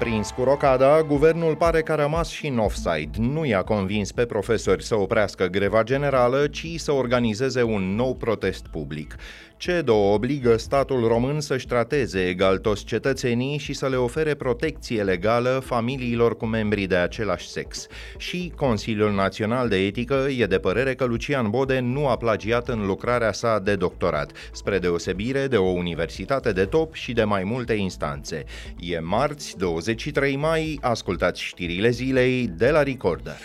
[0.00, 3.18] Prins cu rocada, guvernul pare că a rămas și în offside.
[3.18, 8.66] Nu i-a convins pe profesori să oprească greva generală, ci să organizeze un nou protest
[8.66, 9.16] public.
[9.60, 15.62] CEDO obligă statul român să-și trateze egal toți cetățenii și să le ofere protecție legală
[15.64, 17.86] familiilor cu membrii de același sex.
[18.16, 22.86] Și Consiliul Național de Etică e de părere că Lucian Bode nu a plagiat în
[22.86, 27.72] lucrarea sa de doctorat, spre deosebire de o universitate de top și de mai multe
[27.72, 28.44] instanțe.
[28.78, 33.38] E marți, 23 mai, ascultați știrile zilei de la Recorder.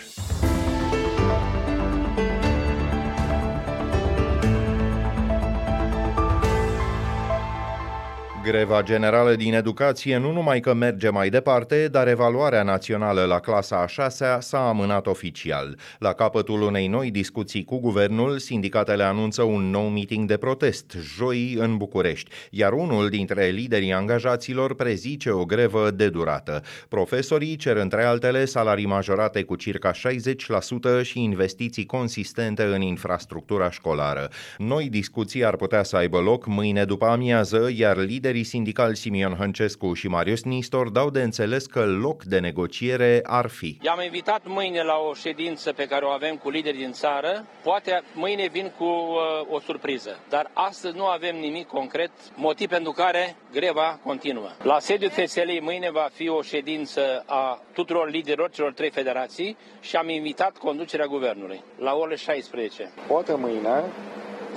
[8.46, 13.76] Greva generală din educație nu numai că merge mai departe, dar evaluarea națională la clasa
[13.82, 15.78] a șasea s-a amânat oficial.
[15.98, 21.56] La capătul unei noi discuții cu guvernul, sindicatele anunță un nou meeting de protest, joi
[21.58, 26.62] în București, iar unul dintre liderii angajaților prezice o grevă de durată.
[26.88, 34.28] Profesorii cer între altele salarii majorate cu circa 60% și investiții consistente în infrastructura școlară.
[34.58, 39.34] Noi discuții ar putea să aibă loc mâine după amiază, iar liderii liderii sindicali Simion
[39.34, 43.78] Hăncescu și Marius Nistor dau de înțeles că loc de negociere ar fi.
[43.82, 47.46] I-am invitat mâine la o ședință pe care o avem cu lideri din țară.
[47.62, 52.92] Poate mâine vin cu uh, o surpriză, dar astăzi nu avem nimic concret, motiv pentru
[52.92, 54.48] care greva continuă.
[54.62, 59.96] La sediul FSL mâine va fi o ședință a tuturor liderilor celor trei federații și
[59.96, 62.92] am invitat conducerea guvernului la orele 16.
[63.06, 63.82] Poate mâine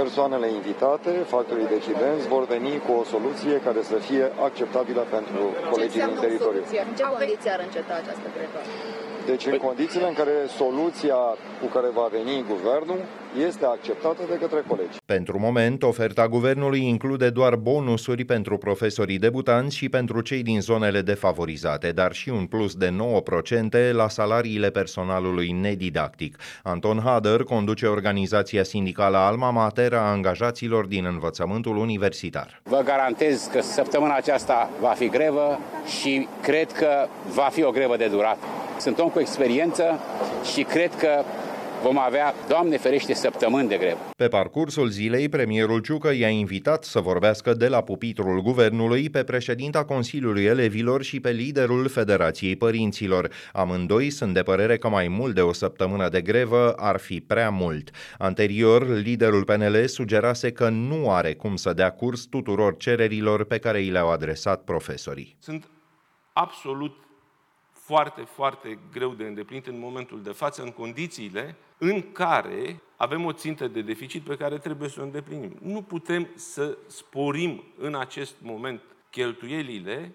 [0.03, 5.41] persoanele invitate, factorii decidenți, vor veni cu o soluție care să fie acceptabilă pentru
[5.71, 6.61] colegii din teritoriu.
[6.89, 8.59] În ce condiții ar înceta această grevă?
[9.29, 11.19] Deci în condițiile în care soluția
[11.61, 12.99] cu care va veni guvernul
[13.47, 14.97] este acceptată de către colegi.
[15.05, 21.01] Pentru moment, oferta guvernului include doar bonusuri pentru profesorii debutanți și pentru cei din zonele
[21.01, 22.93] defavorizate, dar și un plus de
[23.89, 26.37] 9% la salariile personalului nedidactic.
[26.63, 32.61] Anton Hader conduce organizația sindicală Alma Mater a angajaților din învățământul universitar.
[32.63, 35.59] Vă garantez că săptămâna aceasta va fi grevă
[35.99, 38.45] și cred că va fi o grevă de durată.
[38.79, 39.99] Sunt om cu experiență
[40.53, 41.23] și cred că
[41.83, 43.99] vom avea, Doamne ferește, săptămâni de grevă.
[44.17, 49.85] Pe parcursul zilei, premierul Ciucă i-a invitat să vorbească de la pupitrul guvernului pe președinta
[49.85, 53.29] Consiliului Elevilor și pe liderul Federației Părinților.
[53.53, 57.49] Amândoi sunt de părere că mai mult de o săptămână de grevă ar fi prea
[57.49, 57.89] mult.
[58.17, 63.81] Anterior, liderul PNL sugerase că nu are cum să dea curs tuturor cererilor pe care
[63.81, 65.35] i le-au adresat profesorii.
[65.39, 65.69] Sunt
[66.33, 67.08] absolut
[67.89, 73.31] foarte, foarte greu de îndeplinit în momentul de față, în condițiile în care avem o
[73.31, 75.57] țintă de deficit pe care trebuie să o îndeplinim.
[75.61, 80.13] Nu putem să sporim în acest moment cheltuielile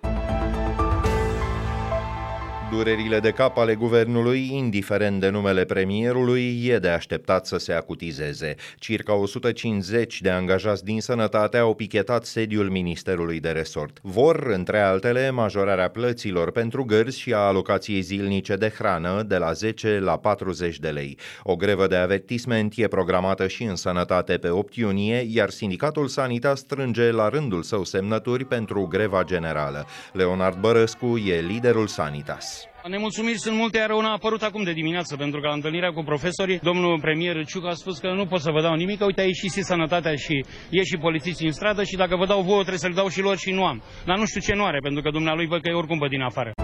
[2.74, 8.54] Durerile de cap ale guvernului, indiferent de numele premierului, e de așteptat să se acutizeze.
[8.78, 13.98] Circa 150 de angajați din sănătate au pichetat sediul Ministerului de Resort.
[14.02, 19.52] Vor, între altele, majorarea plăților pentru gărzi și a alocației zilnice de hrană de la
[19.52, 21.18] 10 la 40 de lei.
[21.42, 26.58] O grevă de avertisment e programată și în sănătate pe 8 iunie, iar sindicatul Sanitas
[26.58, 29.86] strânge la rândul său semnături pentru greva generală.
[30.12, 32.63] Leonard Bărăscu e liderul Sanitas.
[32.88, 36.02] Nemulțumiri sunt multe, iar una a apărut acum de dimineață, pentru că la întâlnirea cu
[36.02, 39.24] profesorii, domnul premier Ciuc a spus că nu pot să vă dau nimic, uite, a
[39.24, 42.78] ieșit și sănătatea și e și polițiștii în stradă și dacă vă dau vouă trebuie
[42.78, 43.82] să le dau și lor și nu am.
[44.04, 46.20] Dar nu știu ce nu are, pentru că dumnealui văd că e oricum pe din
[46.20, 46.63] afară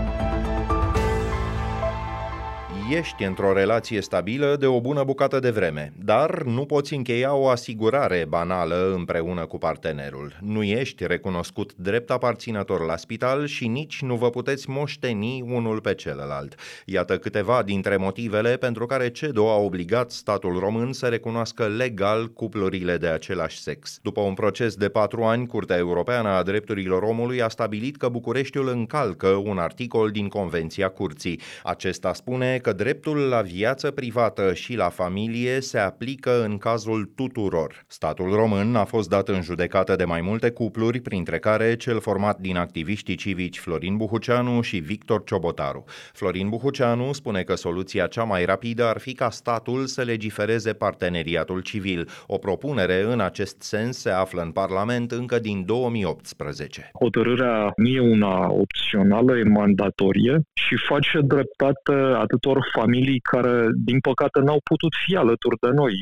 [2.91, 7.49] ești într-o relație stabilă de o bună bucată de vreme, dar nu poți încheia o
[7.49, 10.39] asigurare banală împreună cu partenerul.
[10.41, 15.95] Nu ești recunoscut drept aparținător la spital și nici nu vă puteți moșteni unul pe
[15.95, 16.55] celălalt.
[16.85, 22.97] Iată câteva dintre motivele pentru care CEDO a obligat statul român să recunoască legal cuplurile
[22.97, 23.99] de același sex.
[24.03, 28.69] După un proces de patru ani, Curtea Europeană a Drepturilor Omului a stabilit că Bucureștiul
[28.69, 31.41] încalcă un articol din Convenția Curții.
[31.63, 37.85] Acesta spune că dreptul la viață privată și la familie se aplică în cazul tuturor.
[37.87, 42.39] Statul român a fost dat în judecată de mai multe cupluri, printre care cel format
[42.39, 45.85] din activiștii civici Florin Buhuceanu și Victor Ciobotaru.
[46.13, 51.61] Florin Buhuceanu spune că soluția cea mai rapidă ar fi ca statul să legifereze parteneriatul
[51.61, 52.09] civil.
[52.27, 56.91] O propunere în acest sens se află în Parlament încă din 2018.
[57.01, 63.55] Hotărârea nu e una opțională, e mandatorie și face dreptate atâtor familii care,
[63.89, 65.95] din păcate, n-au putut fi alături de noi.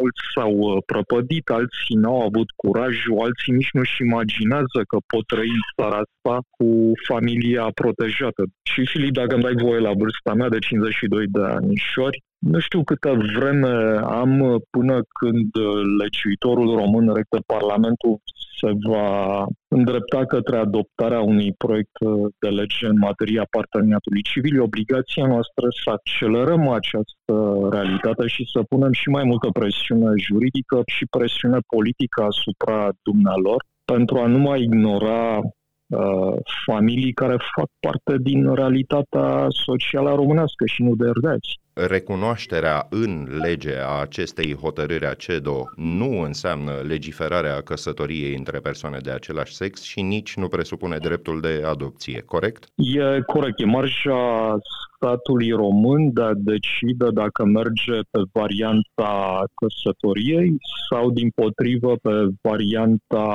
[0.00, 5.48] Mulți s-au uh, prăpădit, alții n-au avut curajul, alții nici nu-și imaginează că pot trăi
[5.60, 6.68] în țara asta cu
[7.08, 8.42] familia protejată.
[8.70, 12.82] Și, Filip, dacă îmi dai voie la vârsta mea de 52 de anișori, nu știu
[12.84, 15.50] câtă vreme am până când
[16.00, 18.20] legiuitorul român, rectă Parlamentul,
[18.60, 21.96] se va îndrepta către adoptarea unui proiect
[22.38, 24.60] de lege în materia parteneriatului civil.
[24.60, 27.34] Obligația noastră să accelerăm această
[27.70, 34.18] realitate și să punem și mai multă presiune juridică și presiune politică asupra dumnealor pentru
[34.18, 40.94] a nu mai ignora uh, familii care fac parte din realitatea socială românească și nu
[40.94, 48.58] de erdeați recunoașterea în lege a acestei hotărâri a CEDO nu înseamnă legiferarea căsătoriei între
[48.58, 52.64] persoane de același sex și nici nu presupune dreptul de adopție, corect?
[52.74, 54.58] E corect, e marja
[55.00, 60.56] statului român de a decide dacă merge pe varianta căsătoriei
[60.90, 63.26] sau, din potrivă, pe varianta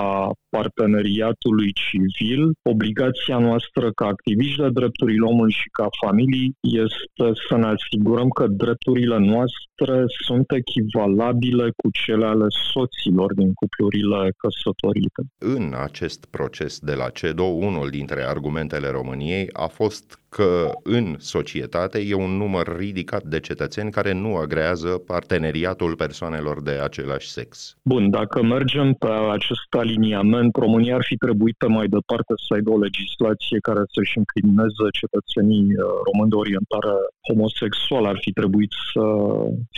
[0.49, 2.51] parteneriatului civil.
[2.61, 8.47] Obligația noastră ca activiști de drepturile omului și ca familii este să ne asigurăm că
[8.47, 15.21] drepturile noastre sunt echivalabile cu cele ale soților din cuplurile căsătorite.
[15.57, 21.99] În acest proces de la CEDO, unul dintre argumentele României a fost că în societate
[21.99, 27.77] e un număr ridicat de cetățeni care nu agrează parteneriatul persoanelor de același sex.
[27.81, 32.69] Bun, dacă mergem pe acest aliniament, România ar fi trebuit pe mai departe să aibă
[32.71, 36.93] o legislație care să-și incrimineze cetățenii uh, români de orientare
[37.27, 38.07] homosexuală.
[38.07, 39.03] Ar fi trebuit să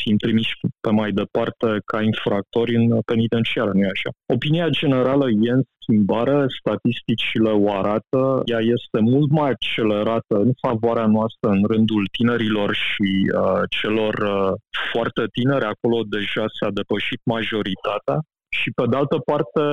[0.02, 0.54] fim trimiși
[0.86, 4.10] pe mai departe ca infractori în penitenciară, nu așa?
[4.36, 11.08] Opinia generală e în schimbare, statisticile o arată, ea este mult mai accelerată în favoarea
[11.18, 13.10] noastră în rândul tinerilor și
[13.42, 14.54] uh, celor uh,
[14.92, 18.18] foarte tineri, acolo deja s-a depășit majoritatea.
[18.60, 19.64] Și pe de altă parte,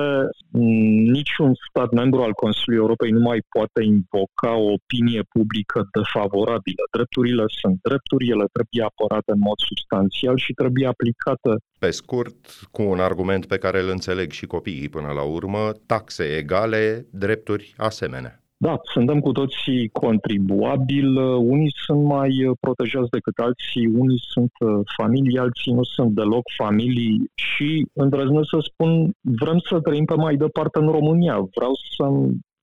[1.17, 6.83] niciun stat membru al Consiliului Europei nu mai poate invoca o opinie publică defavorabilă.
[6.95, 11.51] Drepturile sunt drepturi, ele trebuie apărate în mod substanțial și trebuie aplicate.
[11.79, 12.37] Pe scurt,
[12.71, 17.73] cu un argument pe care îl înțeleg și copiii până la urmă, taxe egale, drepturi
[17.77, 18.44] asemenea.
[18.57, 25.39] Da, suntem cu toții contribuabili, unii sunt mai protejați decât alții, unii sunt uh, familii,
[25.39, 30.79] alții nu sunt deloc familii și îndrăznesc să spun, vrem să trăim pe mai departe
[30.79, 32.03] în România, vreau să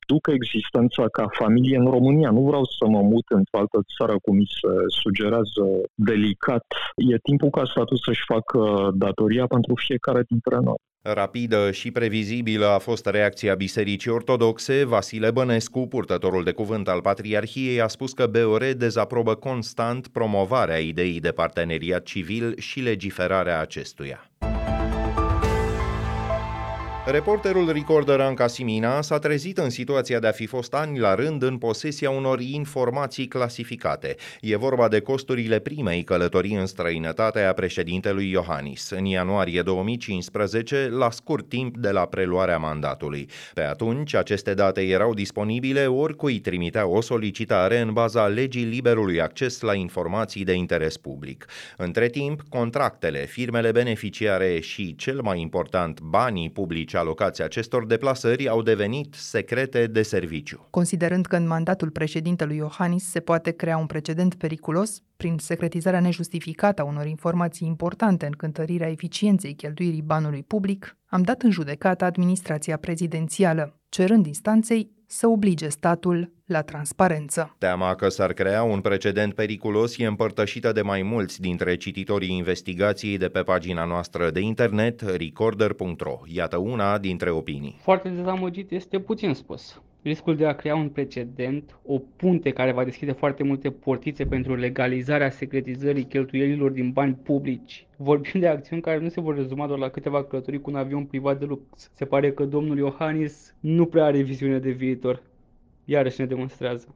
[0.07, 2.31] duc existența ca familie în România.
[2.31, 4.69] Nu vreau să mă mut într-o altă țară cum mi se
[5.03, 5.65] sugerează
[5.95, 6.67] delicat.
[6.97, 10.81] E timpul ca statul să-și facă datoria pentru fiecare dintre noi.
[11.05, 14.85] Rapidă și previzibilă a fost reacția Bisericii Ortodoxe.
[14.85, 21.21] Vasile Bănescu, purtătorul de cuvânt al Patriarhiei, a spus că BOR dezaprobă constant promovarea ideii
[21.21, 24.31] de parteneriat civil și legiferarea acestuia.
[27.07, 31.43] Reporterul Recorder Anca Simina s-a trezit în situația de a fi fost ani la rând
[31.43, 34.17] în posesia unor informații clasificate.
[34.41, 41.11] E vorba de costurile primei călătorii în străinătate a președintelui Iohannis, în ianuarie 2015, la
[41.11, 43.29] scurt timp de la preluarea mandatului.
[43.55, 49.61] Pe atunci, aceste date erau disponibile oricui trimitea o solicitare în baza legii liberului acces
[49.61, 51.47] la informații de interes public.
[51.77, 58.49] Între timp, contractele, firmele beneficiare și, cel mai important, banii publici și alocații acestor deplasări
[58.49, 60.67] au devenit secrete de serviciu.
[60.71, 66.83] Considerând că în mandatul președintelui Iohannis se poate crea un precedent periculos prin secretizarea nejustificată
[66.83, 72.77] a unor informații importante în cântărirea eficienței cheltuirii banului public, am dat în judecată administrația
[72.77, 77.55] prezidențială, cerând instanței să oblige statul la transparență.
[77.59, 83.19] Teama că s-ar crea un precedent periculos e împărtășită de mai mulți dintre cititorii investigației
[83.19, 86.21] de pe pagina noastră de internet recorder.ro.
[86.25, 87.79] Iată una dintre opinii.
[87.83, 92.85] Foarte dezamăgit este puțin spus riscul de a crea un precedent, o punte care va
[92.85, 97.87] deschide foarte multe portițe pentru legalizarea secretizării cheltuielilor din bani publici.
[97.97, 101.05] Vorbim de acțiuni care nu se vor rezuma doar la câteva călătorii cu un avion
[101.05, 101.91] privat de lux.
[101.95, 105.23] Se pare că domnul Iohannis nu prea are viziune de viitor.
[105.85, 106.87] Iarăși ne demonstrează.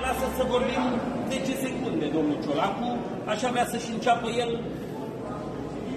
[0.00, 0.84] Lasă să vorbim
[1.28, 2.98] 10 secunde, domnul Ciolacu.
[3.26, 4.60] Așa vrea să-și înceapă el,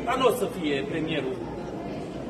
[0.06, 1.36] dar nu o să fie premierul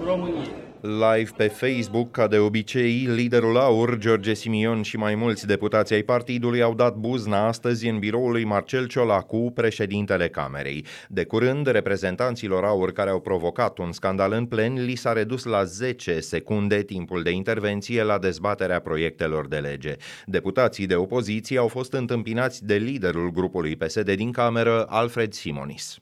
[0.06, 0.69] României.
[0.82, 6.04] Live pe Facebook, ca de obicei, liderul AUR, George Simion și mai mulți deputați ai
[6.04, 10.86] partidului au dat buzna astăzi în biroul lui Marcel Ciolacu, președintele Camerei.
[11.08, 15.64] De curând, reprezentanților AUR care au provocat un scandal în plen li s-a redus la
[15.64, 19.96] 10 secunde timpul de intervenție la dezbaterea proiectelor de lege.
[20.26, 26.00] Deputații de opoziție au fost întâmpinați de liderul grupului PSD din Cameră, Alfred Simonis.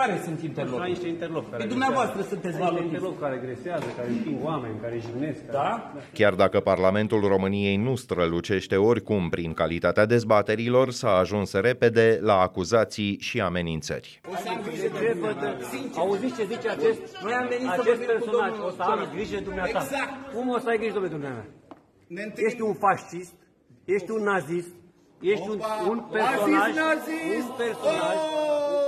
[0.00, 0.88] Care sunt interlopii?
[0.88, 1.56] niște interlopi.
[1.56, 2.84] Păi dumneavoastră sunteți valoriști.
[2.84, 5.38] interlopi care gresează, care împing oameni, care jignesc.
[5.46, 5.52] Care...
[5.52, 5.92] Da?
[6.12, 13.18] Chiar dacă Parlamentul României nu strălucește oricum prin calitatea dezbaterilor, s-a ajuns repede la acuzații
[13.20, 14.20] și amenințări.
[14.32, 15.16] O să am grijă de
[15.96, 18.48] Auziți ce zice acest, Noi am venit să acest vorbim cu personaj?
[18.50, 19.14] domnul O să am Ciolacu.
[19.14, 19.68] grijă de dumneata.
[19.68, 20.12] Exact.
[20.34, 21.44] Cum o să ai grijă, domnule dumneata?
[22.06, 22.46] Ne întâlnim.
[22.48, 23.34] Ești un fascist,
[23.84, 24.72] ești un nazist,
[25.32, 25.86] ești un, Opa!
[25.90, 27.48] un personaj, Nazist, nazist!
[27.48, 28.16] un personaj.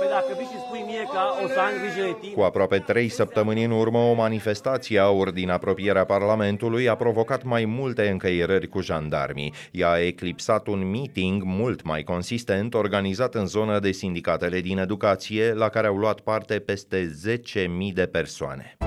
[0.03, 0.07] Oh!
[0.07, 2.79] Pe dacă vii și spui mie că o să am grijă de tine, Cu aproape
[2.79, 8.67] trei săptămâni în urmă, o manifestație aur din apropierea Parlamentului a provocat mai multe încăierări
[8.67, 9.53] cu jandarmii.
[9.71, 15.53] Ea a eclipsat un meeting mult mai consistent organizat în zona de sindicatele din educație,
[15.53, 18.77] la care au luat parte peste 10.000 de persoane.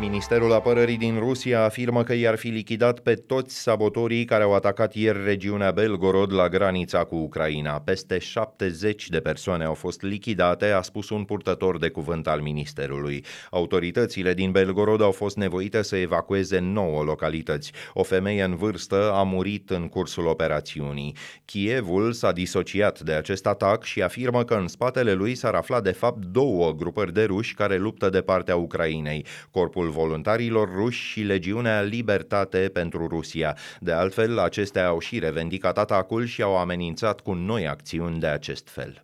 [0.00, 4.94] Ministerul Apărării din Rusia afirmă că i-ar fi lichidat pe toți sabotorii care au atacat
[4.94, 7.80] ieri regiunea Belgorod la granița cu Ucraina.
[7.80, 13.24] Peste 70 de persoane au fost lichidate, a spus un purtător de cuvânt al ministerului.
[13.50, 17.72] Autoritățile din Belgorod au fost nevoite să evacueze 9 localități.
[17.92, 21.14] O femeie în vârstă a murit în cursul operațiunii.
[21.44, 25.92] Kievul s-a disociat de acest atac și afirmă că în spatele lui s-ar afla de
[25.92, 29.26] fapt două grupări de ruși care luptă de partea Ucrainei.
[29.50, 33.56] Corpul voluntarilor ruși și Legiunea Libertate pentru Rusia.
[33.80, 38.68] De altfel, acestea au și revendicat atacul și au amenințat cu noi acțiuni de acest
[38.68, 39.02] fel.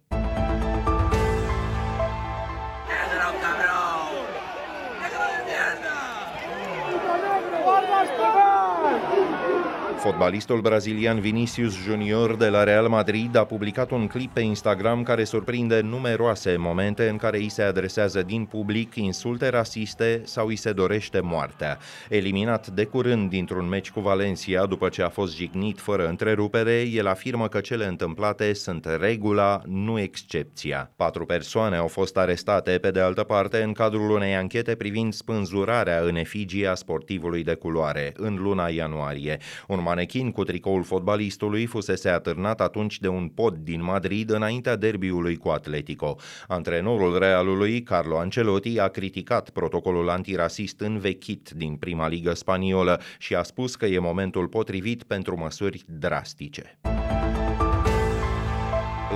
[10.05, 15.25] Fotbalistul brazilian Vinicius Junior de la Real Madrid a publicat un clip pe Instagram care
[15.25, 20.73] surprinde numeroase momente în care îi se adresează din public insulte rasiste sau îi se
[20.73, 21.79] dorește moartea.
[22.09, 27.07] Eliminat de curând dintr-un meci cu Valencia după ce a fost jignit fără întrerupere, el
[27.07, 30.93] afirmă că cele întâmplate sunt regula, nu excepția.
[30.97, 36.01] Patru persoane au fost arestate, pe de altă parte, în cadrul unei anchete privind spânzurarea
[36.01, 39.39] în efigia sportivului de culoare în luna ianuarie.
[39.69, 45.37] Un manechin cu tricoul fotbalistului fusese atârnat atunci de un pod din Madrid înaintea derbiului
[45.37, 46.17] cu Atletico.
[46.49, 53.43] Antrenorul Realului, Carlo Ancelotti, a criticat protocolul antirasist învechit din prima ligă spaniolă și a
[53.43, 56.79] spus că e momentul potrivit pentru măsuri drastice.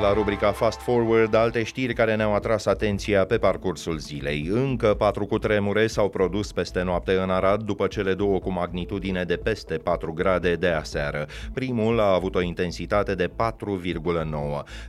[0.02, 4.48] La rubrica Fast Forward, alte știri care ne-au atras atenția pe parcursul zilei.
[4.50, 9.36] Încă patru cutremure s-au produs peste noapte în Arad după cele două cu magnitudine de
[9.36, 11.26] peste 4 grade de aseară.
[11.54, 13.32] Primul a avut o intensitate de 4,9.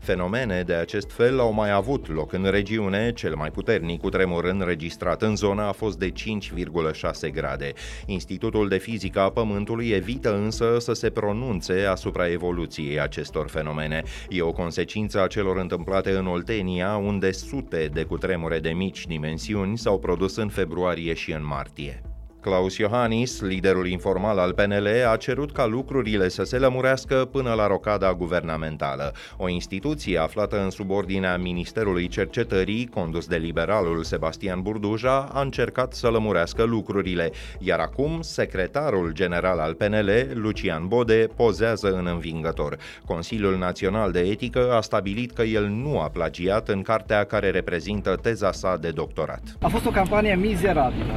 [0.02, 5.22] Fenomene de acest fel au mai avut loc în regiune, cel mai puternic cutremur înregistrat
[5.22, 7.74] în zonă a fost de 5,6 grade.
[8.06, 14.04] Institutul de Fizică a Pământului evită însă să se pronunțe asupra evoluției acestor fenomene.
[14.30, 19.08] E o consecință consecință a celor întâmplate în Oltenia, unde sute de cutremure de mici
[19.08, 22.09] dimensiuni s-au produs în februarie și în martie.
[22.42, 27.68] Claus Iohannis, liderul informal al PNL, a cerut ca lucrurile să se lămurească până la
[27.68, 29.14] rocada guvernamentală.
[29.38, 36.08] O instituție aflată în subordinea Ministerului Cercetării, condus de liberalul Sebastian Burduja, a încercat să
[36.08, 42.78] lămurească lucrurile, iar acum secretarul general al PNL, Lucian Bode, pozează în învingător.
[43.06, 48.16] Consiliul Național de Etică a stabilit că el nu a plagiat în cartea care reprezintă
[48.22, 49.42] teza sa de doctorat.
[49.62, 51.14] A fost o campanie mizerabilă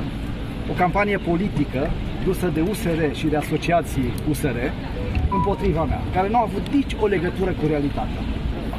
[0.70, 1.90] o campanie politică
[2.24, 4.56] dusă de USR și de asociații USR
[5.30, 8.22] împotriva mea, care nu a avut nici o legătură cu realitatea.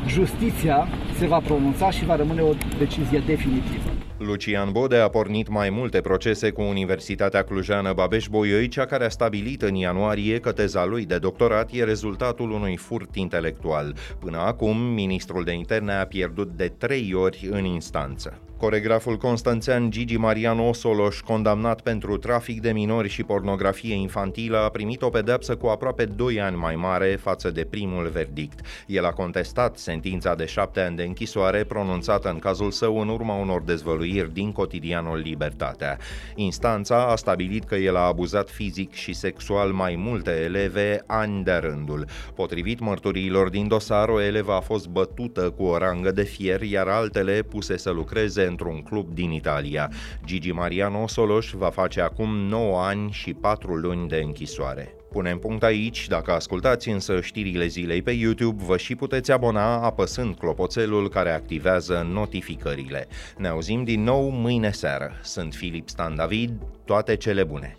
[0.08, 0.88] Justiția
[1.18, 3.90] se va pronunța și va rămâne o decizie definitivă.
[4.18, 9.62] Lucian Bode a pornit mai multe procese cu Universitatea Clujană Babeș-Bolyai, cea care a stabilit
[9.62, 13.96] în ianuarie că teza lui de doctorat e rezultatul unui furt intelectual.
[14.20, 18.40] Până acum, ministrul de interne a pierdut de trei ori în instanță.
[18.63, 25.01] Coregraful constanțean Gigi Marian Osoloș, condamnat pentru trafic de minori și pornografie infantilă, a primit
[25.01, 28.60] o pedepsă cu aproape 2 ani mai mare față de primul verdict.
[28.88, 33.36] El a contestat sentința de 7 ani de închisoare pronunțată în cazul său în urma
[33.36, 35.98] unor dezvăluiri din cotidianul Libertatea.
[36.36, 41.53] Instanța a stabilit că el a abuzat fizic și sexual mai multe eleve ani de
[41.53, 42.05] rândul.
[42.36, 46.88] Potrivit mărturiilor din dosar, o elevă a fost bătută cu o rangă de fier, iar
[46.88, 49.91] altele puse să lucreze într-un club din Italia.
[50.25, 54.95] Gigi Mariano Soloș va face acum 9 ani și 4 luni de închisoare.
[55.12, 60.36] Punem punct aici, dacă ascultați însă știrile zilei pe YouTube, vă și puteți abona apăsând
[60.36, 63.07] clopoțelul care activează notificările.
[63.38, 65.12] Ne auzim din nou mâine seară.
[65.24, 66.51] Sunt Filip Stan David,
[66.86, 67.77] toate cele bune!